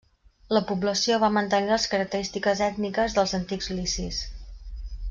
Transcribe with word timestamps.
La 0.57 0.61
població 0.69 1.19
va 1.23 1.29
mantenir 1.35 1.69
les 1.73 1.85
característiques 1.93 2.65
ètniques 2.71 3.17
dels 3.19 3.39
antics 3.43 3.71
licis. 3.79 4.27